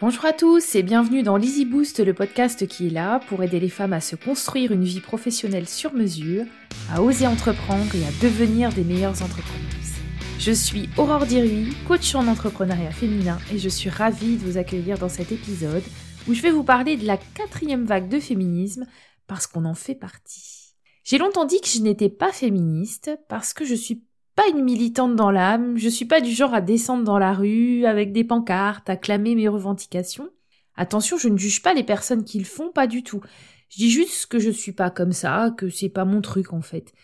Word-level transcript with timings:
Bonjour 0.00 0.24
à 0.24 0.32
tous 0.32 0.76
et 0.76 0.82
bienvenue 0.82 1.22
dans 1.22 1.36
l'Easy 1.36 1.66
Boost, 1.66 2.00
le 2.00 2.14
podcast 2.14 2.66
qui 2.66 2.86
est 2.86 2.90
là 2.90 3.20
pour 3.28 3.42
aider 3.42 3.60
les 3.60 3.68
femmes 3.68 3.92
à 3.92 4.00
se 4.00 4.16
construire 4.16 4.72
une 4.72 4.82
vie 4.82 5.00
professionnelle 5.00 5.68
sur 5.68 5.92
mesure, 5.92 6.46
à 6.90 7.02
oser 7.02 7.26
entreprendre 7.26 7.94
et 7.94 8.06
à 8.06 8.10
devenir 8.22 8.72
des 8.72 8.82
meilleures 8.82 9.22
entrepreneuses. 9.22 9.98
Je 10.38 10.52
suis 10.52 10.88
Aurore 10.96 11.26
Diruy, 11.26 11.74
coach 11.86 12.14
en 12.14 12.28
entrepreneuriat 12.28 12.92
féminin 12.92 13.38
et 13.52 13.58
je 13.58 13.68
suis 13.68 13.90
ravie 13.90 14.38
de 14.38 14.42
vous 14.42 14.56
accueillir 14.56 14.96
dans 14.96 15.10
cet 15.10 15.32
épisode 15.32 15.84
où 16.26 16.32
je 16.32 16.40
vais 16.40 16.50
vous 16.50 16.64
parler 16.64 16.96
de 16.96 17.06
la 17.06 17.18
quatrième 17.18 17.84
vague 17.84 18.08
de 18.08 18.20
féminisme 18.20 18.86
parce 19.26 19.46
qu'on 19.46 19.66
en 19.66 19.74
fait 19.74 19.96
partie. 19.96 20.76
J'ai 21.04 21.18
longtemps 21.18 21.44
dit 21.44 21.60
que 21.60 21.68
je 21.68 21.80
n'étais 21.80 22.08
pas 22.08 22.32
féministe 22.32 23.10
parce 23.28 23.52
que 23.52 23.66
je 23.66 23.74
suis 23.74 24.02
pas 24.40 24.48
une 24.48 24.64
militante 24.64 25.16
dans 25.16 25.30
l'âme, 25.30 25.76
je 25.76 25.90
suis 25.90 26.06
pas 26.06 26.22
du 26.22 26.30
genre 26.32 26.54
à 26.54 26.62
descendre 26.62 27.04
dans 27.04 27.18
la 27.18 27.34
rue 27.34 27.84
avec 27.84 28.10
des 28.10 28.24
pancartes, 28.24 28.88
à 28.88 28.96
clamer 28.96 29.34
mes 29.34 29.48
revendications. 29.48 30.30
Attention, 30.76 31.18
je 31.18 31.28
ne 31.28 31.36
juge 31.36 31.60
pas 31.60 31.74
les 31.74 31.84
personnes 31.84 32.24
qui 32.24 32.38
le 32.38 32.46
font, 32.46 32.70
pas 32.70 32.86
du 32.86 33.02
tout. 33.02 33.20
Je 33.68 33.76
dis 33.76 33.90
juste 33.90 34.28
que 34.28 34.38
je 34.38 34.48
suis 34.48 34.72
pas 34.72 34.88
comme 34.88 35.12
ça, 35.12 35.52
que 35.58 35.68
c'est 35.68 35.90
pas 35.90 36.06
mon 36.06 36.22
truc 36.22 36.54
en 36.54 36.62
fait. 36.62 36.94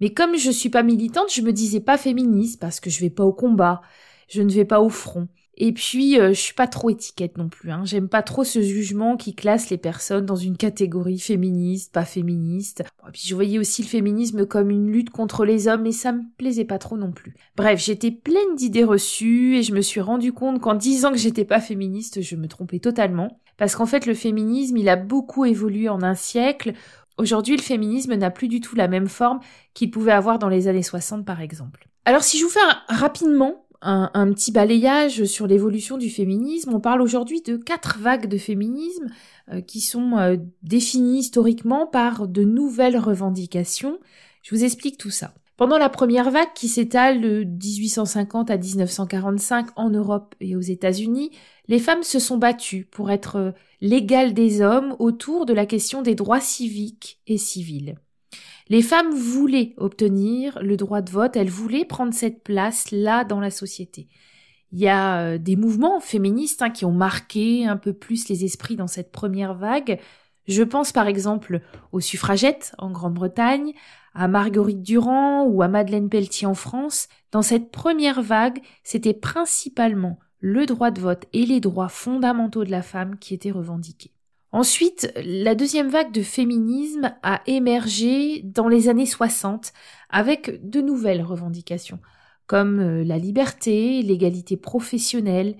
Mais 0.00 0.14
comme 0.14 0.36
je 0.36 0.52
suis 0.52 0.68
pas 0.68 0.84
militante, 0.84 1.32
je 1.34 1.42
me 1.42 1.52
disais 1.52 1.80
pas 1.80 1.98
féministe 1.98 2.60
parce 2.60 2.78
que 2.78 2.90
je 2.90 3.00
vais 3.00 3.10
pas 3.10 3.24
au 3.24 3.32
combat, 3.32 3.82
je 4.28 4.42
ne 4.42 4.52
vais 4.52 4.64
pas 4.64 4.80
au 4.80 4.88
front. 4.88 5.26
Et 5.56 5.72
puis, 5.72 6.18
euh, 6.18 6.30
je 6.30 6.40
suis 6.40 6.54
pas 6.54 6.66
trop 6.66 6.90
étiquette 6.90 7.38
non 7.38 7.48
plus. 7.48 7.70
Hein. 7.70 7.82
J'aime 7.84 8.08
pas 8.08 8.22
trop 8.22 8.42
ce 8.44 8.60
jugement 8.60 9.16
qui 9.16 9.34
classe 9.34 9.70
les 9.70 9.78
personnes 9.78 10.26
dans 10.26 10.36
une 10.36 10.56
catégorie 10.56 11.18
féministe, 11.18 11.92
pas 11.92 12.04
féministe. 12.04 12.80
et 12.80 13.10
puis, 13.12 13.22
je 13.24 13.34
voyais 13.34 13.58
aussi 13.58 13.82
le 13.82 13.88
féminisme 13.88 14.46
comme 14.46 14.70
une 14.70 14.90
lutte 14.90 15.10
contre 15.10 15.44
les 15.44 15.68
hommes, 15.68 15.86
et 15.86 15.92
ça 15.92 16.12
me 16.12 16.22
plaisait 16.38 16.64
pas 16.64 16.78
trop 16.78 16.96
non 16.96 17.12
plus. 17.12 17.34
Bref, 17.56 17.80
j'étais 17.80 18.10
pleine 18.10 18.56
d'idées 18.56 18.84
reçues, 18.84 19.56
et 19.56 19.62
je 19.62 19.74
me 19.74 19.80
suis 19.80 20.00
rendu 20.00 20.32
compte 20.32 20.60
qu'en 20.60 20.74
disant 20.74 21.12
que 21.12 21.18
j'étais 21.18 21.44
pas 21.44 21.60
féministe, 21.60 22.20
je 22.20 22.36
me 22.36 22.48
trompais 22.48 22.80
totalement. 22.80 23.40
Parce 23.56 23.76
qu'en 23.76 23.86
fait, 23.86 24.06
le 24.06 24.14
féminisme, 24.14 24.76
il 24.76 24.88
a 24.88 24.96
beaucoup 24.96 25.44
évolué 25.44 25.88
en 25.88 26.02
un 26.02 26.14
siècle. 26.14 26.72
Aujourd'hui, 27.18 27.56
le 27.56 27.62
féminisme 27.62 28.14
n'a 28.14 28.30
plus 28.30 28.48
du 28.48 28.60
tout 28.60 28.74
la 28.74 28.88
même 28.88 29.06
forme 29.06 29.38
qu'il 29.72 29.90
pouvait 29.92 30.12
avoir 30.12 30.40
dans 30.40 30.48
les 30.48 30.66
années 30.66 30.82
60, 30.82 31.24
par 31.24 31.40
exemple. 31.40 31.88
Alors, 32.04 32.22
si 32.22 32.38
je 32.38 32.44
vous 32.44 32.50
fais 32.50 32.60
rapidement 32.88 33.63
un, 33.84 34.32
petit 34.32 34.50
balayage 34.50 35.24
sur 35.24 35.46
l'évolution 35.46 35.98
du 35.98 36.10
féminisme. 36.10 36.72
On 36.74 36.80
parle 36.80 37.02
aujourd'hui 37.02 37.42
de 37.42 37.56
quatre 37.56 37.98
vagues 37.98 38.28
de 38.28 38.38
féminisme 38.38 39.08
euh, 39.52 39.60
qui 39.60 39.80
sont 39.80 40.16
euh, 40.16 40.36
définies 40.62 41.20
historiquement 41.20 41.86
par 41.86 42.26
de 42.26 42.42
nouvelles 42.44 42.98
revendications. 42.98 43.98
Je 44.42 44.54
vous 44.54 44.64
explique 44.64 44.98
tout 44.98 45.10
ça. 45.10 45.34
Pendant 45.56 45.78
la 45.78 45.88
première 45.88 46.30
vague 46.30 46.52
qui 46.54 46.66
s'étale 46.66 47.20
de 47.20 47.44
1850 47.44 48.50
à 48.50 48.56
1945 48.56 49.68
en 49.76 49.90
Europe 49.90 50.34
et 50.40 50.56
aux 50.56 50.60
États-Unis, 50.60 51.30
les 51.68 51.78
femmes 51.78 52.02
se 52.02 52.18
sont 52.18 52.38
battues 52.38 52.88
pour 52.90 53.10
être 53.10 53.36
euh, 53.36 53.50
l'égale 53.80 54.34
des 54.34 54.62
hommes 54.62 54.96
autour 54.98 55.46
de 55.46 55.52
la 55.52 55.66
question 55.66 56.02
des 56.02 56.14
droits 56.14 56.40
civiques 56.40 57.20
et 57.26 57.38
civils. 57.38 57.96
Les 58.68 58.82
femmes 58.82 59.12
voulaient 59.14 59.74
obtenir 59.76 60.58
le 60.62 60.76
droit 60.76 61.02
de 61.02 61.10
vote, 61.10 61.36
elles 61.36 61.50
voulaient 61.50 61.84
prendre 61.84 62.14
cette 62.14 62.42
place-là 62.42 63.24
dans 63.24 63.40
la 63.40 63.50
société. 63.50 64.08
Il 64.72 64.80
y 64.80 64.88
a 64.88 65.20
euh, 65.20 65.38
des 65.38 65.54
mouvements 65.54 66.00
féministes 66.00 66.62
hein, 66.62 66.70
qui 66.70 66.84
ont 66.84 66.92
marqué 66.92 67.66
un 67.66 67.76
peu 67.76 67.92
plus 67.92 68.28
les 68.28 68.44
esprits 68.44 68.76
dans 68.76 68.86
cette 68.86 69.12
première 69.12 69.54
vague. 69.54 70.00
Je 70.48 70.62
pense 70.62 70.92
par 70.92 71.06
exemple 71.06 71.60
aux 71.92 72.00
suffragettes 72.00 72.74
en 72.78 72.90
Grande-Bretagne, 72.90 73.72
à 74.14 74.28
Marguerite 74.28 74.82
Durand 74.82 75.44
ou 75.44 75.62
à 75.62 75.68
Madeleine 75.68 76.08
Pelletier 76.08 76.46
en 76.46 76.54
France. 76.54 77.08
Dans 77.32 77.42
cette 77.42 77.70
première 77.70 78.22
vague, 78.22 78.60
c'était 78.82 79.14
principalement 79.14 80.18
le 80.40 80.66
droit 80.66 80.90
de 80.90 81.00
vote 81.00 81.26
et 81.32 81.46
les 81.46 81.60
droits 81.60 81.88
fondamentaux 81.88 82.64
de 82.64 82.70
la 82.70 82.82
femme 82.82 83.18
qui 83.18 83.34
étaient 83.34 83.50
revendiqués. 83.50 84.13
Ensuite, 84.54 85.12
la 85.16 85.56
deuxième 85.56 85.88
vague 85.88 86.12
de 86.12 86.22
féminisme 86.22 87.12
a 87.24 87.40
émergé 87.48 88.40
dans 88.44 88.68
les 88.68 88.88
années 88.88 89.04
60 89.04 89.72
avec 90.10 90.70
de 90.70 90.80
nouvelles 90.80 91.22
revendications, 91.22 91.98
comme 92.46 92.78
euh, 92.78 93.02
la 93.02 93.18
liberté, 93.18 94.00
l'égalité 94.02 94.56
professionnelle, 94.56 95.56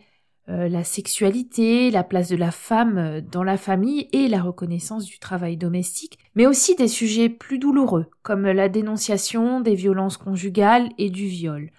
euh, 0.48 0.68
la 0.68 0.84
sexualité, 0.84 1.90
la 1.90 2.04
place 2.04 2.28
de 2.28 2.36
la 2.36 2.52
femme 2.52 2.98
euh, 2.98 3.20
dans 3.20 3.42
la 3.42 3.56
famille 3.56 4.08
et 4.12 4.28
la 4.28 4.40
reconnaissance 4.40 5.06
du 5.06 5.18
travail 5.18 5.56
domestique, 5.56 6.20
mais 6.36 6.46
aussi 6.46 6.76
des 6.76 6.86
sujets 6.86 7.28
plus 7.28 7.58
douloureux, 7.58 8.06
comme 8.22 8.46
la 8.46 8.68
dénonciation 8.68 9.60
des 9.60 9.74
violences 9.74 10.18
conjugales 10.18 10.88
et 10.98 11.10
du 11.10 11.26
viol. 11.26 11.72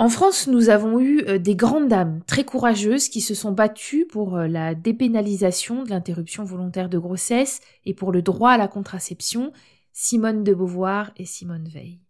En 0.00 0.08
France, 0.08 0.46
nous 0.46 0.70
avons 0.70 0.98
eu 0.98 1.20
euh, 1.28 1.36
des 1.36 1.54
grandes 1.54 1.88
dames 1.88 2.22
très 2.26 2.42
courageuses 2.42 3.10
qui 3.10 3.20
se 3.20 3.34
sont 3.34 3.52
battues 3.52 4.06
pour 4.06 4.38
euh, 4.38 4.46
la 4.46 4.74
dépénalisation 4.74 5.82
de 5.82 5.90
l'interruption 5.90 6.42
volontaire 6.42 6.88
de 6.88 6.96
grossesse 6.96 7.60
et 7.84 7.92
pour 7.92 8.10
le 8.10 8.22
droit 8.22 8.52
à 8.52 8.56
la 8.56 8.66
contraception, 8.66 9.52
Simone 9.92 10.42
de 10.42 10.54
Beauvoir 10.54 11.10
et 11.18 11.26
Simone 11.26 11.68
Veil. 11.68 12.00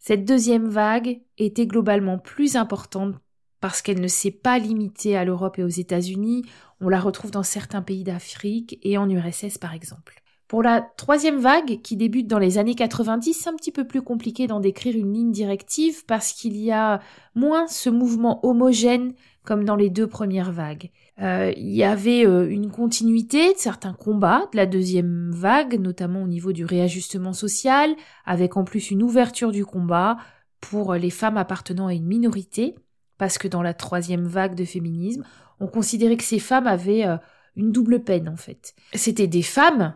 Cette 0.00 0.26
deuxième 0.26 0.68
vague 0.68 1.22
était 1.38 1.66
globalement 1.66 2.18
plus 2.18 2.56
importante 2.56 3.14
parce 3.58 3.80
qu'elle 3.80 4.02
ne 4.02 4.06
s'est 4.06 4.30
pas 4.30 4.58
limitée 4.58 5.16
à 5.16 5.24
l'Europe 5.24 5.58
et 5.58 5.64
aux 5.64 5.68
États-Unis, 5.68 6.44
on 6.82 6.90
la 6.90 7.00
retrouve 7.00 7.30
dans 7.30 7.42
certains 7.42 7.80
pays 7.80 8.04
d'Afrique 8.04 8.78
et 8.82 8.98
en 8.98 9.08
URSS 9.08 9.56
par 9.56 9.72
exemple. 9.72 10.23
Pour 10.54 10.62
la 10.62 10.82
troisième 10.82 11.40
vague, 11.40 11.80
qui 11.82 11.96
débute 11.96 12.28
dans 12.28 12.38
les 12.38 12.58
années 12.58 12.76
90, 12.76 13.34
c'est 13.34 13.48
un 13.50 13.56
petit 13.56 13.72
peu 13.72 13.84
plus 13.88 14.02
compliqué 14.02 14.46
d'en 14.46 14.60
décrire 14.60 14.96
une 14.96 15.12
ligne 15.12 15.32
directive 15.32 16.04
parce 16.06 16.32
qu'il 16.32 16.56
y 16.56 16.70
a 16.70 17.00
moins 17.34 17.66
ce 17.66 17.90
mouvement 17.90 18.38
homogène 18.46 19.14
comme 19.42 19.64
dans 19.64 19.74
les 19.74 19.90
deux 19.90 20.06
premières 20.06 20.52
vagues. 20.52 20.92
Euh, 21.20 21.52
il 21.56 21.74
y 21.74 21.82
avait 21.82 22.24
euh, 22.24 22.48
une 22.48 22.70
continuité 22.70 23.52
de 23.52 23.58
certains 23.58 23.94
combats 23.94 24.48
de 24.52 24.56
la 24.56 24.66
deuxième 24.66 25.32
vague, 25.32 25.80
notamment 25.80 26.22
au 26.22 26.28
niveau 26.28 26.52
du 26.52 26.64
réajustement 26.64 27.32
social, 27.32 27.92
avec 28.24 28.56
en 28.56 28.62
plus 28.62 28.92
une 28.92 29.02
ouverture 29.02 29.50
du 29.50 29.66
combat 29.66 30.18
pour 30.60 30.94
les 30.94 31.10
femmes 31.10 31.36
appartenant 31.36 31.88
à 31.88 31.94
une 31.94 32.06
minorité, 32.06 32.76
parce 33.18 33.38
que 33.38 33.48
dans 33.48 33.62
la 33.62 33.74
troisième 33.74 34.28
vague 34.28 34.54
de 34.54 34.64
féminisme, 34.64 35.24
on 35.58 35.66
considérait 35.66 36.16
que 36.16 36.22
ces 36.22 36.38
femmes 36.38 36.68
avaient 36.68 37.06
euh, 37.06 37.16
une 37.56 37.72
double 37.72 38.04
peine 38.04 38.28
en 38.28 38.36
fait. 38.36 38.76
C'était 38.94 39.26
des 39.26 39.42
femmes 39.42 39.94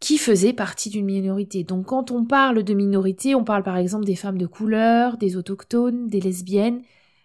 qui 0.00 0.18
faisaient 0.18 0.52
partie 0.52 0.90
d'une 0.90 1.06
minorité. 1.06 1.64
Donc 1.64 1.86
quand 1.86 2.10
on 2.10 2.24
parle 2.24 2.62
de 2.62 2.74
minorité, 2.74 3.34
on 3.34 3.44
parle 3.44 3.62
par 3.62 3.76
exemple 3.76 4.04
des 4.04 4.16
femmes 4.16 4.38
de 4.38 4.46
couleur, 4.46 5.16
des 5.16 5.36
autochtones, 5.36 6.08
des 6.08 6.20
lesbiennes, 6.20 6.82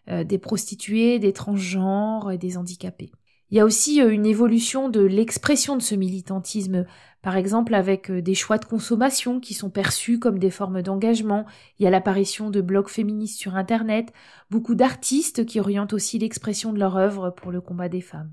euh, 0.09 0.23
des 0.23 0.39
prostituées, 0.39 1.19
des 1.19 1.33
transgenres 1.33 2.31
et 2.31 2.37
des 2.37 2.57
handicapés. 2.57 3.11
Il 3.51 3.57
y 3.57 3.59
a 3.59 3.65
aussi 3.65 4.01
euh, 4.01 4.11
une 4.11 4.25
évolution 4.25 4.89
de 4.89 5.01
l'expression 5.01 5.77
de 5.77 5.81
ce 5.83 5.93
militantisme, 5.93 6.87
par 7.21 7.37
exemple 7.37 7.75
avec 7.75 8.09
euh, 8.09 8.19
des 8.19 8.33
choix 8.33 8.57
de 8.57 8.65
consommation 8.65 9.39
qui 9.39 9.53
sont 9.53 9.69
perçus 9.69 10.17
comme 10.17 10.39
des 10.39 10.49
formes 10.49 10.81
d'engagement. 10.81 11.45
Il 11.77 11.83
y 11.83 11.87
a 11.87 11.91
l'apparition 11.91 12.49
de 12.49 12.61
blogs 12.61 12.89
féministes 12.89 13.37
sur 13.37 13.55
Internet, 13.55 14.11
beaucoup 14.49 14.73
d'artistes 14.73 15.45
qui 15.45 15.59
orientent 15.59 15.93
aussi 15.93 16.17
l'expression 16.17 16.73
de 16.73 16.79
leur 16.79 16.97
œuvre 16.97 17.29
pour 17.29 17.51
le 17.51 17.61
combat 17.61 17.89
des 17.89 18.01
femmes. 18.01 18.31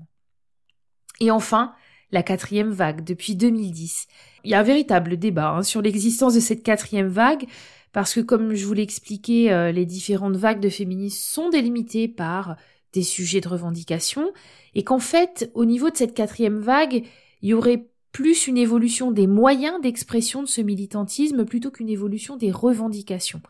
Et 1.19 1.29
enfin, 1.29 1.75
la 2.11 2.23
quatrième 2.23 2.71
vague 2.71 3.03
depuis 3.03 3.35
2010. 3.35 4.07
Il 4.43 4.51
y 4.51 4.53
a 4.53 4.59
un 4.59 4.63
véritable 4.63 5.17
débat 5.17 5.51
hein, 5.51 5.63
sur 5.63 5.81
l'existence 5.81 6.33
de 6.33 6.39
cette 6.39 6.63
quatrième 6.63 7.07
vague, 7.07 7.45
parce 7.91 8.13
que 8.13 8.19
comme 8.21 8.53
je 8.55 8.65
vous 8.65 8.73
l'ai 8.73 8.83
expliqué, 8.83 9.51
euh, 9.51 9.71
les 9.71 9.85
différentes 9.85 10.35
vagues 10.35 10.59
de 10.59 10.69
féminisme 10.69 11.17
sont 11.17 11.49
délimitées 11.49 12.07
par 12.07 12.55
des 12.93 13.03
sujets 13.03 13.41
de 13.41 13.47
revendication, 13.47 14.31
et 14.75 14.83
qu'en 14.83 14.99
fait, 14.99 15.49
au 15.53 15.65
niveau 15.65 15.89
de 15.89 15.97
cette 15.97 16.13
quatrième 16.13 16.59
vague, 16.59 17.05
il 17.41 17.49
y 17.49 17.53
aurait 17.53 17.87
plus 18.11 18.47
une 18.47 18.57
évolution 18.57 19.11
des 19.11 19.27
moyens 19.27 19.79
d'expression 19.81 20.43
de 20.43 20.47
ce 20.47 20.61
militantisme 20.61 21.45
plutôt 21.45 21.71
qu'une 21.71 21.89
évolution 21.89 22.35
des 22.35 22.51
revendications. 22.51 23.41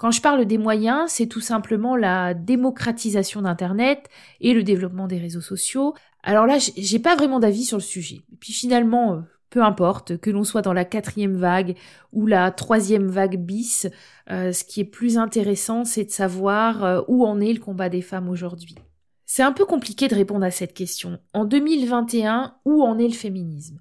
Quand 0.00 0.10
je 0.10 0.22
parle 0.22 0.46
des 0.46 0.56
moyens, 0.56 1.10
c'est 1.10 1.26
tout 1.26 1.42
simplement 1.42 1.94
la 1.94 2.32
démocratisation 2.32 3.42
d'Internet 3.42 4.08
et 4.40 4.54
le 4.54 4.62
développement 4.62 5.06
des 5.06 5.18
réseaux 5.18 5.42
sociaux. 5.42 5.94
Alors 6.22 6.46
là, 6.46 6.58
j'ai 6.58 6.98
pas 6.98 7.16
vraiment 7.16 7.40
d'avis 7.40 7.64
sur 7.64 7.78
le 7.78 7.82
sujet. 7.82 8.22
Et 8.32 8.36
puis 8.38 8.52
finalement, 8.52 9.14
euh, 9.14 9.20
peu 9.50 9.62
importe 9.62 10.18
que 10.18 10.30
l'on 10.30 10.44
soit 10.44 10.62
dans 10.62 10.72
la 10.72 10.84
quatrième 10.84 11.36
vague 11.36 11.76
ou 12.12 12.26
la 12.26 12.50
troisième 12.50 13.08
vague 13.08 13.36
bis, 13.36 13.88
euh, 14.30 14.52
ce 14.52 14.64
qui 14.64 14.80
est 14.80 14.84
plus 14.84 15.18
intéressant, 15.18 15.84
c'est 15.84 16.04
de 16.04 16.10
savoir 16.10 16.84
euh, 16.84 17.00
où 17.08 17.26
en 17.26 17.40
est 17.40 17.52
le 17.52 17.60
combat 17.60 17.88
des 17.88 18.02
femmes 18.02 18.28
aujourd'hui. 18.28 18.76
C'est 19.26 19.42
un 19.42 19.52
peu 19.52 19.64
compliqué 19.64 20.08
de 20.08 20.14
répondre 20.14 20.44
à 20.44 20.50
cette 20.50 20.74
question. 20.74 21.18
En 21.34 21.44
2021, 21.44 22.56
où 22.64 22.82
en 22.82 22.98
est 22.98 23.08
le 23.08 23.14
féminisme? 23.14 23.80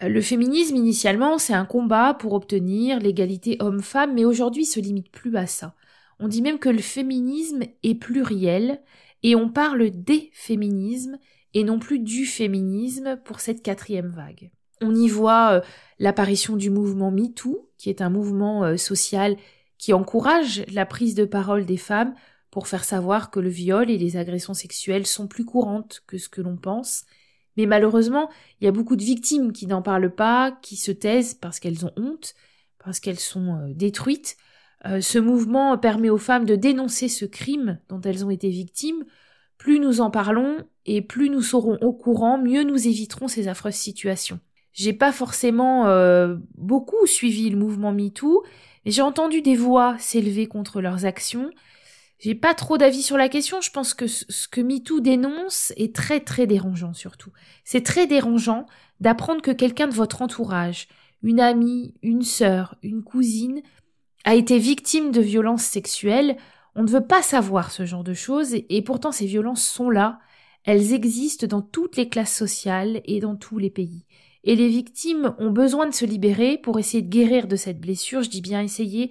Le 0.00 0.20
féminisme, 0.22 0.76
initialement, 0.76 1.38
c'est 1.38 1.52
un 1.52 1.66
combat 1.66 2.14
pour 2.14 2.32
obtenir 2.32 3.00
l'égalité 3.00 3.56
homme-femme, 3.60 4.14
mais 4.14 4.24
aujourd'hui, 4.24 4.64
se 4.64 4.80
limite 4.80 5.10
plus 5.10 5.36
à 5.36 5.46
ça. 5.46 5.74
On 6.20 6.28
dit 6.28 6.40
même 6.40 6.58
que 6.58 6.68
le 6.68 6.78
féminisme 6.78 7.64
est 7.82 7.94
pluriel, 7.96 8.80
et 9.22 9.34
on 9.36 9.50
parle 9.50 9.90
des 9.90 10.30
féminismes, 10.32 11.18
et 11.54 11.64
non 11.64 11.78
plus 11.78 11.98
du 11.98 12.26
féminisme 12.26 13.18
pour 13.24 13.40
cette 13.40 13.62
quatrième 13.62 14.10
vague. 14.10 14.50
On 14.80 14.94
y 14.94 15.08
voit 15.08 15.52
euh, 15.52 15.60
l'apparition 15.98 16.56
du 16.56 16.70
mouvement 16.70 17.10
MeToo, 17.10 17.70
qui 17.76 17.90
est 17.90 18.00
un 18.00 18.10
mouvement 18.10 18.64
euh, 18.64 18.76
social 18.76 19.36
qui 19.78 19.92
encourage 19.92 20.64
la 20.72 20.86
prise 20.86 21.14
de 21.14 21.24
parole 21.24 21.64
des 21.66 21.76
femmes 21.76 22.14
pour 22.50 22.66
faire 22.66 22.84
savoir 22.84 23.30
que 23.30 23.40
le 23.40 23.48
viol 23.48 23.90
et 23.90 23.98
les 23.98 24.16
agressions 24.16 24.54
sexuelles 24.54 25.06
sont 25.06 25.26
plus 25.26 25.44
courantes 25.44 26.02
que 26.06 26.18
ce 26.18 26.28
que 26.28 26.40
l'on 26.40 26.56
pense. 26.56 27.04
Mais 27.56 27.66
malheureusement, 27.66 28.30
il 28.60 28.64
y 28.64 28.68
a 28.68 28.72
beaucoup 28.72 28.96
de 28.96 29.02
victimes 29.02 29.52
qui 29.52 29.66
n'en 29.66 29.82
parlent 29.82 30.14
pas, 30.14 30.52
qui 30.62 30.76
se 30.76 30.92
taisent 30.92 31.34
parce 31.34 31.60
qu'elles 31.60 31.84
ont 31.84 31.92
honte, 31.96 32.34
parce 32.82 33.00
qu'elles 33.00 33.20
sont 33.20 33.56
euh, 33.56 33.72
détruites. 33.74 34.36
Ce 35.02 35.18
mouvement 35.18 35.76
permet 35.76 36.08
aux 36.08 36.16
femmes 36.16 36.46
de 36.46 36.56
dénoncer 36.56 37.10
ce 37.10 37.26
crime 37.26 37.78
dont 37.90 38.00
elles 38.00 38.24
ont 38.24 38.30
été 38.30 38.48
victimes. 38.48 39.04
Plus 39.60 39.78
nous 39.78 40.00
en 40.00 40.10
parlons 40.10 40.64
et 40.86 41.02
plus 41.02 41.28
nous 41.28 41.42
serons 41.42 41.76
au 41.82 41.92
courant, 41.92 42.38
mieux 42.38 42.62
nous 42.62 42.88
éviterons 42.88 43.28
ces 43.28 43.46
affreuses 43.46 43.74
situations. 43.74 44.40
J'ai 44.72 44.94
pas 44.94 45.12
forcément 45.12 45.86
euh, 45.86 46.36
beaucoup 46.56 47.06
suivi 47.06 47.50
le 47.50 47.58
mouvement 47.58 47.92
MeToo, 47.92 48.42
mais 48.86 48.90
j'ai 48.90 49.02
entendu 49.02 49.42
des 49.42 49.56
voix 49.56 49.98
s'élever 49.98 50.46
contre 50.46 50.80
leurs 50.80 51.04
actions. 51.04 51.50
J'ai 52.18 52.34
pas 52.34 52.54
trop 52.54 52.78
d'avis 52.78 53.02
sur 53.02 53.18
la 53.18 53.28
question. 53.28 53.60
Je 53.60 53.70
pense 53.70 53.92
que 53.92 54.06
ce 54.06 54.48
que 54.48 54.62
MeToo 54.62 55.00
dénonce 55.00 55.74
est 55.76 55.94
très 55.94 56.20
très 56.20 56.46
dérangeant 56.46 56.94
surtout. 56.94 57.30
C'est 57.62 57.84
très 57.84 58.06
dérangeant 58.06 58.64
d'apprendre 59.00 59.42
que 59.42 59.50
quelqu'un 59.50 59.88
de 59.88 59.94
votre 59.94 60.22
entourage, 60.22 60.88
une 61.22 61.38
amie, 61.38 61.92
une 62.00 62.22
sœur, 62.22 62.76
une 62.82 63.02
cousine, 63.02 63.60
a 64.24 64.34
été 64.36 64.58
victime 64.58 65.12
de 65.12 65.20
violences 65.20 65.64
sexuelles. 65.64 66.38
On 66.74 66.82
ne 66.82 66.88
veut 66.88 67.06
pas 67.06 67.22
savoir 67.22 67.70
ce 67.70 67.84
genre 67.84 68.04
de 68.04 68.14
choses 68.14 68.54
et 68.54 68.82
pourtant 68.82 69.12
ces 69.12 69.26
violences 69.26 69.66
sont 69.66 69.90
là. 69.90 70.20
Elles 70.64 70.92
existent 70.92 71.46
dans 71.46 71.62
toutes 71.62 71.96
les 71.96 72.08
classes 72.08 72.34
sociales 72.34 73.00
et 73.04 73.20
dans 73.20 73.36
tous 73.36 73.58
les 73.58 73.70
pays. 73.70 74.04
Et 74.44 74.56
les 74.56 74.68
victimes 74.68 75.34
ont 75.38 75.50
besoin 75.50 75.86
de 75.86 75.94
se 75.94 76.04
libérer 76.04 76.58
pour 76.58 76.78
essayer 76.78 77.02
de 77.02 77.10
guérir 77.10 77.46
de 77.46 77.56
cette 77.56 77.80
blessure. 77.80 78.22
Je 78.22 78.30
dis 78.30 78.40
bien 78.40 78.62
essayer 78.62 79.10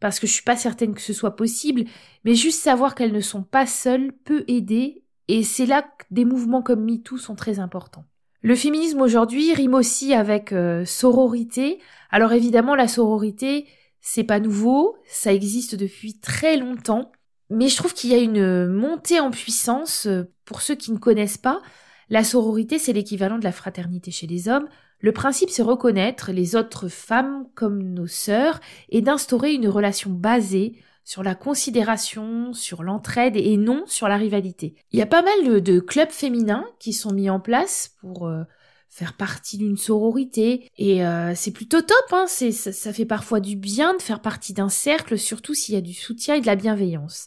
parce 0.00 0.20
que 0.20 0.26
je 0.26 0.32
suis 0.32 0.44
pas 0.44 0.56
certaine 0.56 0.94
que 0.94 1.00
ce 1.00 1.12
soit 1.12 1.36
possible, 1.36 1.84
mais 2.24 2.34
juste 2.34 2.62
savoir 2.62 2.94
qu'elles 2.94 3.12
ne 3.12 3.20
sont 3.20 3.42
pas 3.42 3.66
seules 3.66 4.12
peut 4.24 4.44
aider 4.46 5.02
et 5.26 5.42
c'est 5.42 5.66
là 5.66 5.82
que 5.82 6.04
des 6.10 6.24
mouvements 6.24 6.62
comme 6.62 6.84
MeToo 6.84 7.18
sont 7.18 7.34
très 7.34 7.58
importants. 7.58 8.04
Le 8.40 8.54
féminisme 8.54 9.00
aujourd'hui 9.00 9.52
rime 9.52 9.74
aussi 9.74 10.14
avec 10.14 10.52
euh, 10.52 10.84
sororité. 10.84 11.80
Alors 12.10 12.32
évidemment, 12.32 12.76
la 12.76 12.86
sororité, 12.86 13.66
c'est 14.10 14.24
pas 14.24 14.40
nouveau, 14.40 14.96
ça 15.06 15.34
existe 15.34 15.74
depuis 15.74 16.18
très 16.18 16.56
longtemps, 16.56 17.12
mais 17.50 17.68
je 17.68 17.76
trouve 17.76 17.92
qu'il 17.92 18.08
y 18.08 18.14
a 18.14 18.18
une 18.18 18.66
montée 18.66 19.20
en 19.20 19.30
puissance 19.30 20.06
euh, 20.06 20.32
pour 20.46 20.62
ceux 20.62 20.76
qui 20.76 20.92
ne 20.92 20.96
connaissent 20.96 21.36
pas. 21.36 21.60
La 22.08 22.24
sororité, 22.24 22.78
c'est 22.78 22.94
l'équivalent 22.94 23.36
de 23.36 23.44
la 23.44 23.52
fraternité 23.52 24.10
chez 24.10 24.26
les 24.26 24.48
hommes. 24.48 24.66
Le 25.00 25.12
principe, 25.12 25.50
c'est 25.50 25.62
reconnaître 25.62 26.32
les 26.32 26.56
autres 26.56 26.88
femmes 26.88 27.48
comme 27.54 27.82
nos 27.82 28.06
sœurs 28.06 28.60
et 28.88 29.02
d'instaurer 29.02 29.52
une 29.52 29.68
relation 29.68 30.10
basée 30.10 30.78
sur 31.04 31.22
la 31.22 31.34
considération, 31.34 32.54
sur 32.54 32.82
l'entraide 32.82 33.36
et 33.36 33.58
non 33.58 33.82
sur 33.84 34.08
la 34.08 34.16
rivalité. 34.16 34.74
Il 34.90 34.98
y 34.98 35.02
a 35.02 35.06
pas 35.06 35.22
mal 35.22 35.60
de, 35.62 35.80
clubs 35.80 36.12
féminins 36.12 36.64
qui 36.78 36.94
sont 36.94 37.12
mis 37.12 37.28
en 37.28 37.40
place 37.40 37.94
pour 38.00 38.26
euh, 38.26 38.44
faire 38.88 39.14
partie 39.14 39.58
d'une 39.58 39.76
sororité 39.76 40.68
et 40.76 41.04
euh, 41.04 41.32
c'est 41.34 41.52
plutôt 41.52 41.82
top. 41.82 42.12
Hein 42.12 42.26
ça, 42.26 42.72
ça 42.72 42.92
fait 42.92 43.04
parfois 43.04 43.40
du 43.40 43.56
bien 43.56 43.94
de 43.94 44.02
faire 44.02 44.20
partie 44.20 44.52
d'un 44.52 44.68
cercle, 44.68 45.18
surtout 45.18 45.54
s'il 45.54 45.74
y 45.74 45.78
a 45.78 45.82
du 45.82 45.94
soutien 45.94 46.34
et 46.34 46.40
de 46.40 46.46
la 46.46 46.56
bienveillance. 46.56 47.26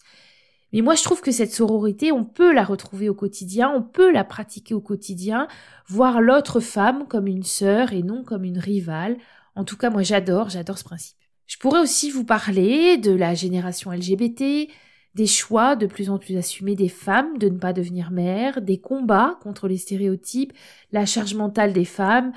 Mais 0.73 0.81
moi, 0.81 0.95
je 0.95 1.03
trouve 1.03 1.21
que 1.21 1.31
cette 1.31 1.53
sororité, 1.53 2.11
on 2.11 2.23
peut 2.23 2.53
la 2.53 2.63
retrouver 2.63 3.09
au 3.09 3.13
quotidien, 3.13 3.69
on 3.75 3.81
peut 3.81 4.11
la 4.11 4.23
pratiquer 4.23 4.73
au 4.73 4.81
quotidien, 4.81 5.47
voir 5.87 6.21
l'autre 6.21 6.59
femme 6.59 7.07
comme 7.07 7.27
une 7.27 7.43
sœur 7.43 7.91
et 7.91 8.03
non 8.03 8.23
comme 8.23 8.45
une 8.45 8.59
rivale. 8.59 9.17
En 9.55 9.65
tout 9.65 9.75
cas, 9.75 9.89
moi, 9.89 10.01
j'adore, 10.01 10.49
j'adore 10.49 10.77
ce 10.77 10.85
principe. 10.85 11.17
Je 11.45 11.57
pourrais 11.57 11.81
aussi 11.81 12.09
vous 12.09 12.23
parler 12.23 12.97
de 12.97 13.11
la 13.11 13.33
génération 13.33 13.91
LGBT, 13.91 14.69
des 15.15 15.27
choix 15.27 15.75
de 15.75 15.85
plus 15.85 16.09
en 16.09 16.17
plus 16.17 16.37
assumés 16.37 16.75
des 16.75 16.89
femmes 16.89 17.37
de 17.37 17.49
ne 17.49 17.57
pas 17.57 17.73
devenir 17.73 18.11
mères, 18.11 18.61
des 18.61 18.79
combats 18.79 19.37
contre 19.41 19.67
les 19.67 19.77
stéréotypes, 19.77 20.53
la 20.91 21.05
charge 21.05 21.35
mentale 21.35 21.73
des 21.73 21.85
femmes. 21.85 22.31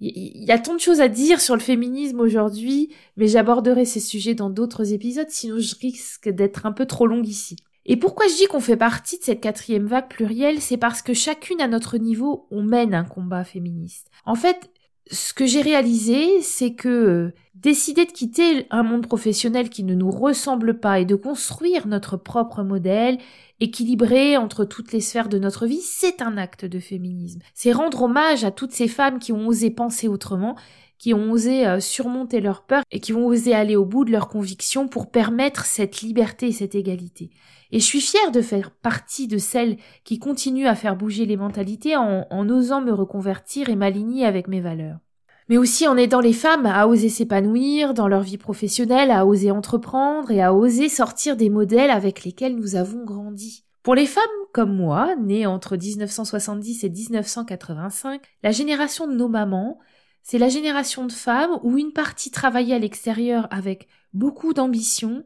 Il 0.00 0.44
y 0.44 0.52
a 0.52 0.58
tant 0.58 0.74
de 0.74 0.80
choses 0.80 1.00
à 1.00 1.08
dire 1.08 1.40
sur 1.40 1.56
le 1.56 1.60
féminisme 1.60 2.20
aujourd'hui, 2.20 2.90
mais 3.16 3.26
j'aborderai 3.26 3.84
ces 3.84 4.00
sujets 4.00 4.34
dans 4.34 4.50
d'autres 4.50 4.92
épisodes, 4.92 5.30
sinon 5.30 5.58
je 5.58 5.74
risque 5.80 6.28
d'être 6.28 6.66
un 6.66 6.72
peu 6.72 6.86
trop 6.86 7.06
longue 7.06 7.26
ici. 7.26 7.56
Et 7.84 7.96
pourquoi 7.96 8.28
je 8.28 8.36
dis 8.36 8.46
qu'on 8.46 8.60
fait 8.60 8.76
partie 8.76 9.18
de 9.18 9.24
cette 9.24 9.40
quatrième 9.40 9.86
vague 9.86 10.08
plurielle? 10.08 10.60
C'est 10.60 10.76
parce 10.76 11.02
que 11.02 11.14
chacune 11.14 11.60
à 11.60 11.68
notre 11.68 11.96
niveau, 11.96 12.46
on 12.50 12.62
mène 12.62 12.94
un 12.94 13.04
combat 13.04 13.44
féministe. 13.44 14.10
En 14.26 14.34
fait, 14.34 14.70
ce 15.10 15.32
que 15.32 15.46
j'ai 15.46 15.62
réalisé, 15.62 16.42
c'est 16.42 16.74
que 16.74 17.32
décider 17.62 18.04
de 18.04 18.12
quitter 18.12 18.66
un 18.70 18.82
monde 18.82 19.06
professionnel 19.06 19.68
qui 19.68 19.84
ne 19.84 19.94
nous 19.94 20.10
ressemble 20.10 20.78
pas 20.78 21.00
et 21.00 21.04
de 21.04 21.14
construire 21.14 21.86
notre 21.86 22.16
propre 22.16 22.62
modèle 22.62 23.18
équilibré 23.60 24.36
entre 24.36 24.64
toutes 24.64 24.92
les 24.92 25.00
sphères 25.00 25.28
de 25.28 25.38
notre 25.38 25.66
vie, 25.66 25.80
c'est 25.80 26.22
un 26.22 26.36
acte 26.36 26.64
de 26.64 26.78
féminisme. 26.78 27.40
C'est 27.54 27.72
rendre 27.72 28.02
hommage 28.02 28.44
à 28.44 28.50
toutes 28.50 28.72
ces 28.72 28.88
femmes 28.88 29.18
qui 29.18 29.32
ont 29.32 29.46
osé 29.46 29.70
penser 29.70 30.08
autrement 30.08 30.56
qui 30.98 31.14
ont 31.14 31.30
osé 31.30 31.66
euh, 31.66 31.80
surmonter 31.80 32.40
leur 32.40 32.62
peur 32.62 32.82
et 32.90 33.00
qui 33.00 33.12
vont 33.12 33.26
oser 33.26 33.54
aller 33.54 33.76
au 33.76 33.84
bout 33.84 34.04
de 34.04 34.10
leurs 34.10 34.28
convictions 34.28 34.88
pour 34.88 35.10
permettre 35.10 35.64
cette 35.64 36.00
liberté 36.00 36.48
et 36.48 36.52
cette 36.52 36.74
égalité. 36.74 37.30
Et 37.70 37.80
je 37.80 37.84
suis 37.84 38.00
fière 38.00 38.32
de 38.32 38.42
faire 38.42 38.70
partie 38.72 39.28
de 39.28 39.38
celles 39.38 39.76
qui 40.04 40.18
continuent 40.18 40.66
à 40.66 40.74
faire 40.74 40.96
bouger 40.96 41.24
les 41.24 41.36
mentalités 41.36 41.96
en, 41.96 42.26
en 42.28 42.48
osant 42.48 42.80
me 42.80 42.92
reconvertir 42.92 43.68
et 43.68 43.76
m'aligner 43.76 44.24
avec 44.24 44.48
mes 44.48 44.60
valeurs. 44.60 44.98
Mais 45.48 45.56
aussi 45.56 45.88
en 45.88 45.96
aidant 45.96 46.20
les 46.20 46.32
femmes 46.32 46.66
à 46.66 46.86
oser 46.86 47.08
s'épanouir 47.08 47.94
dans 47.94 48.08
leur 48.08 48.22
vie 48.22 48.36
professionnelle, 48.36 49.10
à 49.10 49.24
oser 49.24 49.50
entreprendre 49.50 50.30
et 50.30 50.42
à 50.42 50.52
oser 50.52 50.88
sortir 50.88 51.36
des 51.36 51.48
modèles 51.48 51.90
avec 51.90 52.24
lesquels 52.24 52.56
nous 52.56 52.76
avons 52.76 53.04
grandi. 53.04 53.64
Pour 53.82 53.94
les 53.94 54.06
femmes 54.06 54.24
comme 54.52 54.76
moi, 54.76 55.14
nées 55.16 55.46
entre 55.46 55.76
1970 55.76 56.84
et 56.84 56.90
1985, 56.90 58.20
la 58.42 58.50
génération 58.50 59.06
de 59.06 59.14
nos 59.14 59.28
mamans, 59.28 59.78
c'est 60.22 60.38
la 60.38 60.50
génération 60.50 61.06
de 61.06 61.12
femmes 61.12 61.58
où 61.62 61.78
une 61.78 61.92
partie 61.92 62.30
travaillait 62.30 62.74
à 62.74 62.78
l'extérieur 62.78 63.48
avec 63.50 63.88
beaucoup 64.12 64.52
d'ambition 64.52 65.24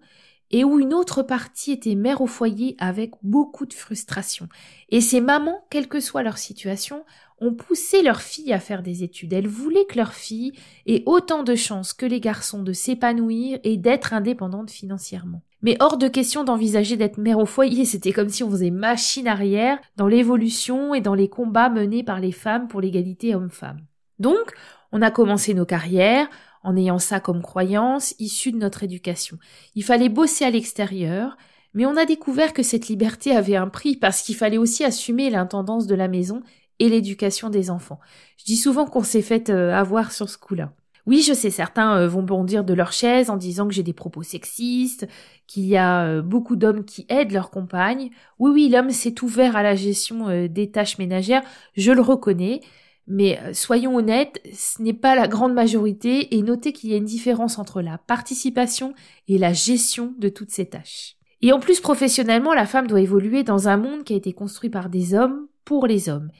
et 0.52 0.64
où 0.64 0.78
une 0.78 0.94
autre 0.94 1.22
partie 1.22 1.72
était 1.72 1.94
mère 1.94 2.20
au 2.20 2.26
foyer 2.26 2.76
avec 2.78 3.12
beaucoup 3.22 3.66
de 3.66 3.72
frustration. 3.72 4.49
Et 4.90 5.00
ces 5.00 5.20
mamans, 5.20 5.64
quelle 5.70 5.88
que 5.88 6.00
soit 6.00 6.22
leur 6.22 6.38
situation, 6.38 7.04
ont 7.40 7.54
poussé 7.54 8.02
leurs 8.02 8.22
filles 8.22 8.52
à 8.52 8.60
faire 8.60 8.82
des 8.82 9.02
études. 9.02 9.32
Elles 9.32 9.49
voulaient 9.49 9.87
que 9.87 9.96
leurs 9.96 10.12
filles 10.12 10.52
aient 10.87 11.02
autant 11.06 11.43
de 11.43 11.56
chances 11.56 11.93
que 11.93 12.06
les 12.06 12.20
garçons 12.20 12.62
de 12.62 12.72
s'épanouir 12.72 13.58
et 13.64 13.76
d'être 13.76 14.12
indépendantes 14.12 14.70
financièrement. 14.70 15.43
Mais 15.62 15.76
hors 15.81 15.96
de 15.96 16.08
question 16.08 16.44
d'envisager 16.44 16.96
d'être 16.96 17.19
mère 17.19 17.38
au 17.38 17.46
foyer, 17.46 17.84
c'était 17.84 18.12
comme 18.12 18.28
si 18.28 18.44
on 18.44 18.50
faisait 18.50 18.70
machine 18.70 19.28
arrière 19.28 19.78
dans 19.96 20.08
l'évolution 20.08 20.94
et 20.94 21.00
dans 21.00 21.14
les 21.14 21.28
combats 21.28 21.69
menés 21.69 22.02
par 22.05 22.20
les 22.20 22.32
femmes 22.32 22.69
pour 22.69 22.81
l'égalité 22.81 23.34
homme-femme. 23.34 23.81
Donc, 24.19 24.53
on 24.93 25.03
a 25.03 25.10
commencé 25.10 25.55
nos 25.55 25.65
carrières 25.65 26.29
en 26.62 26.76
ayant 26.76 26.98
ça 26.98 27.20
comme 27.20 27.42
croyance 27.42 28.14
issue 28.19 28.52
de 28.52 28.58
notre 28.58 28.82
éducation. 28.82 29.38
Il 29.74 29.84
fallait 29.84 30.08
bosser 30.08 30.44
à 30.44 30.50
l'extérieur, 30.50 31.36
mais 31.74 31.86
on 31.86 31.96
a 31.96 32.04
découvert 32.04 32.52
que 32.52 32.62
cette 32.62 32.88
liberté 32.88 33.34
avait 33.34 33.56
un 33.56 33.69
prix 33.69 33.96
parce 33.96 34.22
qu'il 34.22 34.36
fallait 34.36 34.58
aussi 34.58 34.84
assumer 34.84 35.31
l'intendance 35.31 35.86
de 35.86 35.94
la 35.94 36.08
maison 36.08 36.42
et 36.78 36.88
l'éducation 36.88 37.48
des 37.48 37.70
enfants. 37.70 38.00
Je 38.38 38.44
dis 38.44 38.56
souvent 38.56 38.86
qu'on 38.86 39.02
s'est 39.02 39.22
fait 39.22 39.50
euh, 39.50 39.72
avoir 39.72 40.12
sur 40.12 40.28
ce 40.28 40.38
coup-là. 40.38 40.72
Oui, 41.06 41.22
je 41.22 41.32
sais, 41.32 41.50
certains 41.50 41.96
euh, 41.96 42.08
vont 42.08 42.22
bondir 42.22 42.64
de 42.64 42.74
leur 42.74 42.92
chaise 42.92 43.28
en 43.31 43.36
disant 43.36 43.66
que 43.66 43.74
j'ai 43.74 43.82
des 43.82 43.92
propos 43.92 44.22
sexistes, 44.22 45.08
qu'il 45.46 45.64
y 45.64 45.76
a 45.76 46.04
euh, 46.04 46.22
beaucoup 46.22 46.56
d'hommes 46.56 46.84
qui 46.84 47.06
aident 47.08 47.32
leurs 47.32 47.50
compagnes. 47.50 48.10
Oui, 48.38 48.50
oui, 48.52 48.69
l'homme 48.69 48.90
s'est 48.90 49.22
ouvert 49.22 49.56
à 49.56 49.62
la 49.62 49.74
gestion 49.74 50.46
des 50.48 50.70
tâches 50.70 50.98
ménagères, 50.98 51.42
je 51.76 51.92
le 51.92 52.02
reconnais, 52.02 52.60
mais 53.06 53.39
euh, 53.41 53.53
soyons 53.53 53.97
honnêtes, 53.97 54.41
ce 54.55 54.81
n'est 54.81 54.93
pas 54.93 55.15
la 55.15 55.29
grande 55.29 55.55
majorité 55.55 56.37
et 56.37 56.43
notez 56.43 56.73
qu'il 56.73 56.91
y 56.91 56.94
a 56.94 56.99
une 56.99 57.05
différence 57.05 57.59
entre 57.59 57.82
la 57.82 57.99
participation 57.99 58.94
et 59.29 59.39
la 59.39 59.53
gestion 59.53 60.15
de 60.19 60.29
toutes 60.29 60.51
ces 60.51 60.67
tâches. 60.67 61.17
Et 61.41 61.53
en 61.53 61.59
plus, 61.59 61.81
professionnellement, 61.81 62.55
la 62.55 62.67
femme 62.67 62.87
doit 62.87 63.01
évoluer 63.01 63.43
dans 63.43 63.69
un 63.69 63.77
monde 63.77 64.05
qui 64.05 64.13
a 64.13 64.17
été 64.17 64.32
construit 64.32 64.71
par 64.71 64.89
des 64.89 65.15
hommes 65.15 65.49
pour 65.65 65.87
les 65.87 66.09
hommes. 66.09 66.31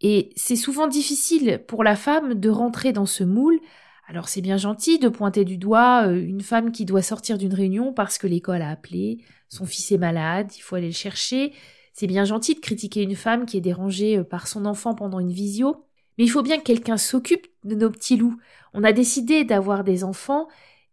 Et 0.00 0.30
c'est 0.36 0.56
souvent 0.56 0.86
difficile 0.86 1.62
pour 1.66 1.82
la 1.82 1.96
femme 1.96 2.34
de 2.34 2.50
rentrer 2.50 2.92
dans 2.92 3.06
ce 3.06 3.24
moule. 3.24 3.58
Alors 4.06 4.28
c'est 4.28 4.42
bien 4.42 4.58
gentil 4.58 4.98
de 4.98 5.08
pointer 5.08 5.44
du 5.44 5.56
doigt 5.56 6.06
euh, 6.06 6.14
une 6.14 6.42
femme 6.42 6.72
qui 6.72 6.84
doit 6.84 7.02
sortir 7.02 7.38
d'une 7.38 7.54
réunion 7.54 7.92
parce 7.92 8.18
que 8.18 8.26
l'école 8.26 8.60
a 8.60 8.70
appelé, 8.70 9.24
son 9.48 9.64
fils 9.64 9.90
est 9.92 9.98
malade, 9.98 10.52
il 10.56 10.60
faut 10.60 10.76
aller 10.76 10.88
le 10.88 10.92
chercher. 10.92 11.52
C'est 11.94 12.06
bien 12.06 12.24
gentil 12.24 12.54
de 12.54 12.60
critiquer 12.60 13.02
une 13.02 13.16
femme 13.16 13.46
qui 13.46 13.56
est 13.56 13.62
dérangée 13.62 14.18
euh, 14.18 14.24
par 14.24 14.46
son 14.46 14.66
enfant 14.66 14.94
pendant 14.94 15.20
une 15.20 15.32
visio. 15.32 15.86
Mais 16.18 16.24
il 16.24 16.30
faut 16.30 16.42
bien 16.42 16.58
que 16.58 16.64
quelqu'un 16.64 16.96
s'occupe 16.96 17.46
de 17.64 17.74
nos 17.74 17.90
petits 17.90 18.16
loups. 18.16 18.36
On 18.72 18.84
a 18.84 18.92
décidé 18.92 19.44
d'avoir 19.44 19.84
des 19.84 20.04
enfants 20.04 20.48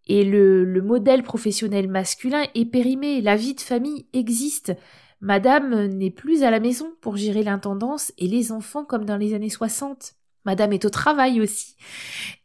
et 0.07 0.23
le, 0.23 0.63
le, 0.63 0.81
modèle 0.81 1.23
professionnel 1.23 1.87
masculin 1.87 2.43
est 2.55 2.65
périmé. 2.65 3.21
La 3.21 3.35
vie 3.35 3.53
de 3.53 3.61
famille 3.61 4.07
existe. 4.13 4.73
Madame 5.21 5.85
n'est 5.85 6.09
plus 6.09 6.43
à 6.43 6.49
la 6.49 6.59
maison 6.59 6.93
pour 7.01 7.15
gérer 7.17 7.43
l'intendance 7.43 8.11
et 8.17 8.27
les 8.27 8.51
enfants 8.51 8.83
comme 8.83 9.05
dans 9.05 9.17
les 9.17 9.33
années 9.35 9.49
60. 9.49 10.15
Madame 10.43 10.73
est 10.73 10.85
au 10.85 10.89
travail 10.89 11.39
aussi. 11.39 11.75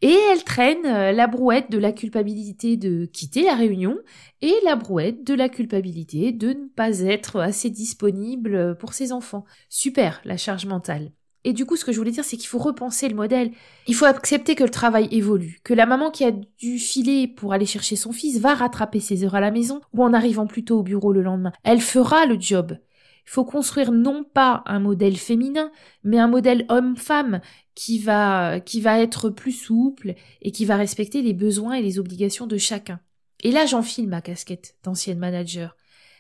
Et 0.03 0.15
elle 0.31 0.45
traîne 0.45 0.85
euh, 0.85 1.13
la 1.13 1.27
brouette 1.27 1.71
de 1.71 1.79
la 1.79 1.93
culpabilité 1.93 2.77
de 2.77 3.07
quitter 3.07 3.45
la 3.45 3.55
réunion 3.55 3.97
et 4.43 4.55
la 4.65 4.77
brouette 4.77 5.27
de 5.27 5.33
la 5.33 5.49
culpabilité 5.49 6.33
de 6.33 6.49
ne 6.49 6.69
pas 6.69 7.01
être 7.01 7.41
assez 7.41 7.71
disponible 7.71 8.77
pour 8.77 8.93
ses 8.93 9.13
enfants. 9.13 9.47
Super, 9.71 10.21
la 10.25 10.37
charge 10.37 10.67
mentale. 10.67 11.11
Et 11.47 11.53
du 11.53 11.65
coup, 11.65 11.77
ce 11.77 11.85
que 11.85 11.93
je 11.93 11.99
voulais 11.99 12.11
dire, 12.11 12.25
c'est 12.25 12.37
qu'il 12.37 12.49
faut 12.49 12.59
repenser 12.59 13.09
le 13.09 13.15
modèle. 13.15 13.53
Il 13.87 13.95
faut 13.95 14.05
accepter 14.05 14.57
que 14.57 14.65
le 14.65 14.69
travail 14.69 15.07
évolue, 15.13 15.61
que 15.63 15.75
la 15.75 15.87
maman 15.87 16.11
qui 16.11 16.25
a 16.25 16.33
dû 16.33 16.81
filer 16.81 17.29
pour 17.29 17.53
aller 17.53 17.67
chercher 17.67 17.95
son 17.95 18.11
fils 18.11 18.41
va 18.41 18.57
rattraper 18.57 18.99
ses 18.99 19.23
heures 19.23 19.37
à 19.37 19.41
la 19.41 19.53
maison 19.53 19.81
ou 19.93 20.03
en 20.03 20.13
arrivant 20.13 20.49
plus 20.49 20.65
tôt 20.65 20.81
au 20.81 20.83
bureau 20.83 21.13
le 21.13 21.23
lendemain. 21.23 21.53
Elle 21.63 21.81
fera 21.81 22.27
le 22.27 22.37
job. 22.37 22.77
Il 23.27 23.31
faut 23.31 23.45
construire 23.45 23.93
non 23.93 24.25
pas 24.25 24.65
un 24.67 24.81
modèle 24.81 25.17
féminin, 25.17 25.71
mais 26.03 26.19
un 26.19 26.27
modèle 26.27 26.67
homme-femme 26.69 27.41
qui 27.77 28.01
va, 28.01 28.59
qui 28.59 28.81
va 28.81 28.99
être 28.99 29.31
plus 29.31 29.53
souple 29.53 30.17
et 30.43 30.51
qui 30.51 30.65
va 30.65 30.75
respecter 30.75 31.23
les 31.23 31.33
besoins 31.33 31.75
et 31.75 31.83
les 31.83 32.01
obligations 32.01 32.49
de 32.49 32.57
chacun. 32.57 32.99
Et 33.45 33.53
là, 33.53 33.67
j'enfile 33.67 34.09
ma 34.09 34.21
casquette 34.21 34.75
d'ancienne 34.83 35.21
manager. 35.21 35.77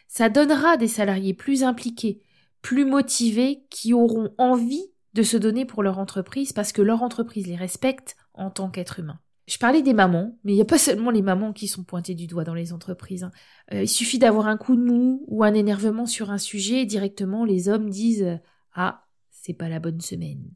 Ça 0.06 0.28
donnera 0.28 0.76
des 0.76 0.86
salariés 0.86 1.34
plus 1.34 1.64
impliqués, 1.64 2.22
plus 2.62 2.84
motivés, 2.84 3.64
qui 3.70 3.92
auront 3.92 4.32
envie 4.38 4.92
de 5.16 5.22
se 5.22 5.36
donner 5.36 5.64
pour 5.64 5.82
leur 5.82 5.98
entreprise 5.98 6.52
parce 6.52 6.72
que 6.72 6.82
leur 6.82 7.02
entreprise 7.02 7.46
les 7.46 7.56
respecte 7.56 8.16
en 8.34 8.50
tant 8.50 8.70
qu'être 8.70 9.00
humain. 9.00 9.18
Je 9.48 9.58
parlais 9.58 9.82
des 9.82 9.94
mamans, 9.94 10.38
mais 10.44 10.52
il 10.52 10.56
n'y 10.56 10.62
a 10.62 10.66
pas 10.66 10.78
seulement 10.78 11.10
les 11.10 11.22
mamans 11.22 11.52
qui 11.52 11.68
sont 11.68 11.84
pointées 11.84 12.14
du 12.14 12.26
doigt 12.26 12.44
dans 12.44 12.54
les 12.54 12.72
entreprises. 12.72 13.24
Hein. 13.24 13.30
Euh, 13.72 13.82
il 13.82 13.88
suffit 13.88 14.18
d'avoir 14.18 14.46
un 14.46 14.56
coup 14.56 14.76
de 14.76 14.82
mou 14.82 15.24
ou 15.28 15.42
un 15.42 15.54
énervement 15.54 16.04
sur 16.04 16.30
un 16.30 16.38
sujet 16.38 16.82
et 16.82 16.86
directement 16.86 17.44
les 17.44 17.68
hommes 17.68 17.88
disent 17.88 18.38
Ah, 18.74 19.04
c'est 19.30 19.54
pas 19.54 19.68
la 19.68 19.78
bonne 19.78 20.00
semaine. 20.00 20.50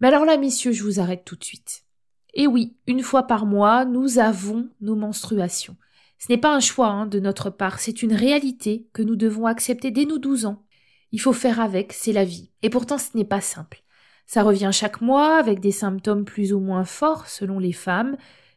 Mais 0.00 0.08
alors 0.08 0.24
là, 0.24 0.36
messieurs, 0.36 0.72
je 0.72 0.84
vous 0.84 1.00
arrête 1.00 1.24
tout 1.24 1.36
de 1.36 1.44
suite. 1.44 1.84
Et 2.34 2.46
oui, 2.46 2.76
une 2.86 3.02
fois 3.02 3.24
par 3.24 3.44
mois, 3.44 3.84
nous 3.84 4.18
avons 4.18 4.68
nos 4.80 4.94
menstruations. 4.94 5.76
Ce 6.18 6.26
n'est 6.28 6.38
pas 6.38 6.54
un 6.54 6.60
choix 6.60 6.88
hein, 6.88 7.06
de 7.06 7.18
notre 7.18 7.50
part, 7.50 7.80
c'est 7.80 8.02
une 8.02 8.12
réalité 8.12 8.86
que 8.92 9.02
nous 9.02 9.16
devons 9.16 9.46
accepter 9.46 9.90
dès 9.90 10.04
nos 10.04 10.18
12 10.18 10.44
ans. 10.44 10.62
Il 11.12 11.20
faut 11.20 11.32
faire 11.32 11.60
avec, 11.60 11.92
c'est 11.92 12.12
la 12.12 12.24
vie. 12.24 12.50
Et 12.62 12.70
pourtant 12.70 12.98
ce 12.98 13.16
n'est 13.16 13.24
pas 13.24 13.40
simple. 13.40 13.82
Ça 14.26 14.42
revient 14.42 14.70
chaque 14.72 15.00
mois 15.00 15.38
avec 15.38 15.60
des 15.60 15.72
symptômes 15.72 16.24
plus 16.24 16.52
ou 16.52 16.60
moins 16.60 16.84
forts 16.84 17.26
selon 17.26 17.58
les 17.58 17.72
femmes, 17.72 18.16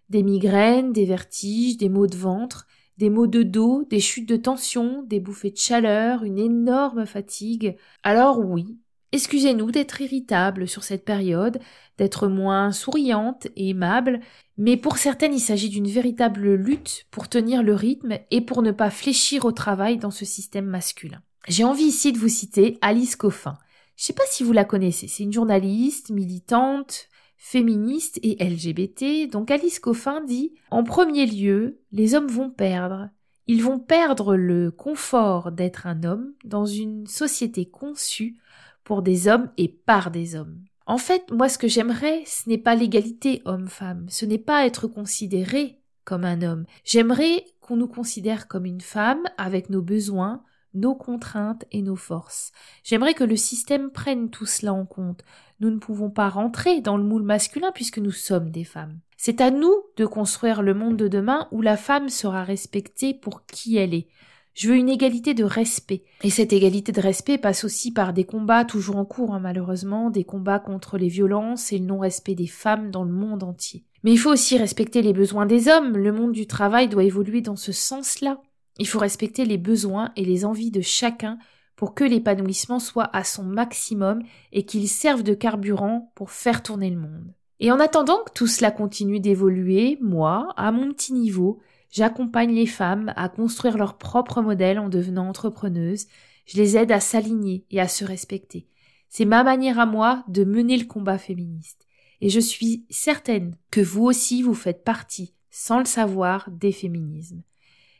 des 0.09 0.21
migraines, 0.21 0.93
des 0.93 1.05
vertiges, 1.05 1.77
des 1.77 1.89
maux 1.89 2.07
de 2.07 2.15
ventre, 2.15 2.67
des 2.97 3.09
maux 3.09 3.27
de 3.27 3.41
dos, 3.41 3.85
des 3.89 3.99
chutes 3.99 4.29
de 4.29 4.35
tension, 4.35 5.03
des 5.03 5.19
bouffées 5.19 5.49
de 5.49 5.57
chaleur, 5.57 6.23
une 6.23 6.37
énorme 6.37 7.07
fatigue. 7.07 7.75
Alors 8.03 8.39
oui, 8.39 8.77
excusez-nous 9.11 9.71
d'être 9.71 10.01
irritable 10.01 10.67
sur 10.67 10.83
cette 10.83 11.05
période, 11.05 11.59
d'être 11.97 12.27
moins 12.27 12.71
souriante 12.71 13.47
et 13.55 13.69
aimable, 13.69 14.19
mais 14.57 14.77
pour 14.77 14.97
certaines 14.97 15.33
il 15.33 15.39
s'agit 15.39 15.69
d'une 15.69 15.87
véritable 15.87 16.53
lutte 16.53 17.05
pour 17.09 17.29
tenir 17.29 17.63
le 17.63 17.73
rythme 17.73 18.19
et 18.29 18.41
pour 18.41 18.61
ne 18.61 18.71
pas 18.71 18.91
fléchir 18.91 19.45
au 19.45 19.51
travail 19.51 19.97
dans 19.97 20.11
ce 20.11 20.25
système 20.25 20.65
masculin. 20.65 21.21
J'ai 21.47 21.63
envie 21.63 21.83
ici 21.83 22.11
de 22.11 22.19
vous 22.19 22.29
citer 22.29 22.77
Alice 22.81 23.15
Coffin. 23.15 23.57
Je 23.95 24.05
sais 24.05 24.13
pas 24.13 24.23
si 24.27 24.43
vous 24.43 24.53
la 24.53 24.65
connaissez, 24.65 25.07
c'est 25.07 25.23
une 25.23 25.33
journaliste, 25.33 26.09
militante, 26.09 27.09
féministe 27.37 28.19
et 28.23 28.37
LGBT. 28.43 29.29
Donc 29.29 29.51
Alice 29.51 29.79
Coffin 29.79 30.21
dit 30.21 30.53
En 30.71 30.83
premier 30.83 31.25
lieu, 31.25 31.81
les 31.91 32.15
hommes 32.15 32.27
vont 32.27 32.49
perdre. 32.49 33.09
Ils 33.47 33.61
vont 33.61 33.79
perdre 33.79 34.35
le 34.35 34.71
confort 34.71 35.51
d'être 35.51 35.85
un 35.85 36.03
homme 36.03 36.33
dans 36.45 36.65
une 36.65 37.05
société 37.07 37.65
conçue 37.65 38.37
pour 38.85 39.01
des 39.01 39.27
hommes 39.27 39.51
et 39.57 39.67
par 39.67 40.11
des 40.11 40.35
hommes. 40.35 40.63
En 40.85 40.97
fait, 40.97 41.29
moi 41.31 41.49
ce 41.49 41.57
que 41.57 41.67
j'aimerais, 41.67 42.23
ce 42.25 42.49
n'est 42.49 42.57
pas 42.57 42.75
l'égalité 42.75 43.41
homme-femme, 43.45 44.05
ce 44.09 44.25
n'est 44.25 44.37
pas 44.37 44.65
être 44.65 44.87
considéré 44.87 45.81
comme 46.05 46.25
un 46.25 46.41
homme. 46.41 46.65
J'aimerais 46.83 47.45
qu'on 47.61 47.77
nous 47.77 47.87
considère 47.87 48.47
comme 48.47 48.65
une 48.65 48.81
femme 48.81 49.23
avec 49.37 49.69
nos 49.69 49.81
besoins, 49.81 50.43
nos 50.73 50.95
contraintes 50.95 51.65
et 51.71 51.81
nos 51.81 51.95
forces. 51.95 52.51
J'aimerais 52.83 53.13
que 53.13 53.23
le 53.23 53.35
système 53.35 53.91
prenne 53.91 54.29
tout 54.29 54.45
cela 54.45 54.73
en 54.73 54.85
compte. 54.85 55.23
Nous 55.59 55.69
ne 55.69 55.79
pouvons 55.79 56.09
pas 56.09 56.29
rentrer 56.29 56.81
dans 56.81 56.97
le 56.97 57.03
moule 57.03 57.23
masculin 57.23 57.71
puisque 57.73 57.99
nous 57.99 58.11
sommes 58.11 58.51
des 58.51 58.63
femmes. 58.63 58.99
C'est 59.17 59.41
à 59.41 59.51
nous 59.51 59.73
de 59.97 60.05
construire 60.05 60.61
le 60.61 60.73
monde 60.73 60.97
de 60.97 61.07
demain 61.07 61.47
où 61.51 61.61
la 61.61 61.77
femme 61.77 62.09
sera 62.09 62.43
respectée 62.43 63.13
pour 63.13 63.45
qui 63.45 63.77
elle 63.77 63.93
est. 63.93 64.07
Je 64.53 64.69
veux 64.69 64.75
une 64.75 64.89
égalité 64.89 65.33
de 65.33 65.43
respect. 65.43 66.03
Et 66.23 66.29
cette 66.29 66.53
égalité 66.53 66.91
de 66.91 67.01
respect 67.01 67.39
passe 67.39 67.63
aussi 67.63 67.91
par 67.91 68.13
des 68.13 68.23
combats 68.23 68.65
toujours 68.65 68.97
en 68.97 69.05
cours, 69.05 69.33
hein, 69.33 69.39
malheureusement, 69.39 70.11
des 70.11 70.23
combats 70.23 70.59
contre 70.59 70.97
les 70.97 71.07
violences 71.07 71.71
et 71.71 71.79
le 71.79 71.85
non-respect 71.85 72.35
des 72.35 72.47
femmes 72.47 72.91
dans 72.91 73.03
le 73.03 73.11
monde 73.11 73.43
entier. 73.43 73.83
Mais 74.03 74.11
il 74.11 74.17
faut 74.17 74.31
aussi 74.31 74.57
respecter 74.57 75.01
les 75.01 75.13
besoins 75.13 75.45
des 75.45 75.69
hommes. 75.69 75.97
Le 75.97 76.11
monde 76.11 76.33
du 76.33 76.45
travail 76.45 76.87
doit 76.87 77.03
évoluer 77.03 77.41
dans 77.41 77.55
ce 77.55 77.71
sens-là. 77.71 78.41
Il 78.79 78.87
faut 78.87 78.99
respecter 78.99 79.45
les 79.45 79.57
besoins 79.57 80.11
et 80.15 80.25
les 80.25 80.45
envies 80.45 80.71
de 80.71 80.81
chacun 80.81 81.37
pour 81.75 81.93
que 81.93 82.03
l'épanouissement 82.03 82.79
soit 82.79 83.09
à 83.13 83.23
son 83.23 83.43
maximum 83.43 84.21
et 84.51 84.65
qu'il 84.65 84.87
serve 84.87 85.23
de 85.23 85.33
carburant 85.33 86.11
pour 86.15 86.31
faire 86.31 86.63
tourner 86.63 86.89
le 86.89 86.99
monde. 86.99 87.33
Et 87.59 87.71
en 87.71 87.79
attendant 87.79 88.23
que 88.23 88.31
tout 88.33 88.47
cela 88.47 88.71
continue 88.71 89.19
d'évoluer, 89.19 89.97
moi, 90.01 90.53
à 90.57 90.71
mon 90.71 90.91
petit 90.91 91.13
niveau, 91.13 91.59
j'accompagne 91.91 92.53
les 92.53 92.65
femmes 92.65 93.13
à 93.15 93.29
construire 93.29 93.77
leur 93.77 93.97
propre 93.97 94.41
modèle 94.41 94.79
en 94.79 94.89
devenant 94.89 95.29
entrepreneuses, 95.29 96.07
je 96.45 96.57
les 96.57 96.75
aide 96.75 96.91
à 96.91 96.99
s'aligner 96.99 97.65
et 97.71 97.79
à 97.79 97.87
se 97.87 98.03
respecter. 98.03 98.67
C'est 99.07 99.25
ma 99.25 99.43
manière 99.43 99.79
à 99.79 99.85
moi 99.85 100.23
de 100.27 100.43
mener 100.43 100.75
le 100.77 100.85
combat 100.85 101.17
féministe. 101.17 101.87
Et 102.19 102.29
je 102.29 102.39
suis 102.39 102.85
certaine 102.89 103.55
que 103.69 103.81
vous 103.81 104.03
aussi 104.03 104.41
vous 104.41 104.53
faites 104.53 104.83
partie, 104.83 105.33
sans 105.51 105.79
le 105.79 105.85
savoir, 105.85 106.49
des 106.51 106.71
féminismes. 106.71 107.43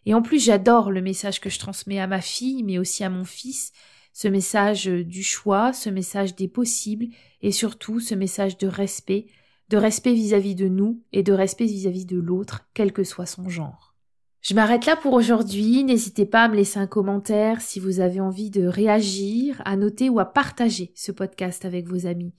Et 0.05 0.13
en 0.13 0.21
plus, 0.21 0.43
j'adore 0.43 0.91
le 0.91 1.01
message 1.01 1.39
que 1.39 1.49
je 1.49 1.59
transmets 1.59 1.99
à 1.99 2.07
ma 2.07 2.21
fille, 2.21 2.63
mais 2.63 2.77
aussi 2.77 3.03
à 3.03 3.09
mon 3.09 3.23
fils, 3.23 3.71
ce 4.11 4.27
message 4.27 4.85
du 4.85 5.23
choix, 5.23 5.73
ce 5.73 5.89
message 5.89 6.35
des 6.35 6.47
possibles, 6.47 7.07
et 7.41 7.51
surtout 7.51 7.99
ce 7.99 8.15
message 8.15 8.57
de 8.57 8.67
respect, 8.67 9.27
de 9.69 9.77
respect 9.77 10.13
vis-à-vis 10.13 10.55
de 10.55 10.67
nous 10.67 11.01
et 11.13 11.23
de 11.23 11.33
respect 11.33 11.65
vis-à-vis 11.65 12.05
de 12.05 12.17
l'autre, 12.17 12.67
quel 12.73 12.91
que 12.91 13.03
soit 13.03 13.25
son 13.25 13.49
genre. 13.49 13.95
Je 14.41 14.53
m'arrête 14.55 14.85
là 14.85 14.97
pour 14.97 15.13
aujourd'hui. 15.13 15.85
N'hésitez 15.85 16.25
pas 16.25 16.43
à 16.43 16.47
me 16.49 16.55
laisser 16.55 16.77
un 16.77 16.85
commentaire 16.85 17.61
si 17.61 17.79
vous 17.79 18.01
avez 18.01 18.19
envie 18.19 18.49
de 18.49 18.65
réagir, 18.67 19.61
à 19.63 19.77
noter 19.77 20.09
ou 20.09 20.19
à 20.19 20.25
partager 20.25 20.91
ce 20.95 21.13
podcast 21.13 21.63
avec 21.63 21.87
vos 21.87 22.07
amis. 22.07 22.33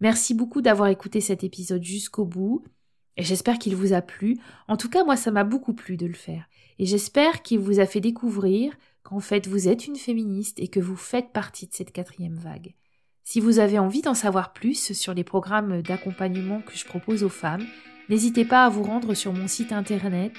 Merci 0.00 0.34
beaucoup 0.34 0.62
d'avoir 0.62 0.88
écouté 0.88 1.20
cet 1.20 1.42
épisode 1.42 1.82
jusqu'au 1.82 2.24
bout 2.24 2.62
et 3.16 3.24
j'espère 3.24 3.58
qu'il 3.58 3.74
vous 3.74 3.92
a 3.92 4.00
plu. 4.00 4.38
En 4.68 4.76
tout 4.76 4.88
cas, 4.88 5.02
moi, 5.02 5.16
ça 5.16 5.32
m'a 5.32 5.42
beaucoup 5.42 5.74
plu 5.74 5.96
de 5.96 6.06
le 6.06 6.14
faire 6.14 6.48
et 6.78 6.86
j'espère 6.86 7.42
qu'il 7.42 7.58
vous 7.58 7.80
a 7.80 7.86
fait 7.86 8.00
découvrir 8.00 8.72
qu'en 9.02 9.20
fait 9.20 9.46
vous 9.46 9.68
êtes 9.68 9.86
une 9.86 9.96
féministe 9.96 10.60
et 10.60 10.68
que 10.68 10.80
vous 10.80 10.96
faites 10.96 11.32
partie 11.32 11.66
de 11.66 11.74
cette 11.74 11.92
quatrième 11.92 12.38
vague. 12.38 12.74
Si 13.24 13.40
vous 13.40 13.58
avez 13.58 13.78
envie 13.78 14.02
d'en 14.02 14.14
savoir 14.14 14.52
plus 14.52 14.94
sur 14.94 15.12
les 15.12 15.24
programmes 15.24 15.82
d'accompagnement 15.82 16.62
que 16.62 16.76
je 16.76 16.86
propose 16.86 17.24
aux 17.24 17.28
femmes, 17.28 17.66
n'hésitez 18.08 18.44
pas 18.44 18.64
à 18.64 18.70
vous 18.70 18.82
rendre 18.82 19.14
sur 19.14 19.32
mon 19.32 19.48
site 19.48 19.72
internet 19.72 20.32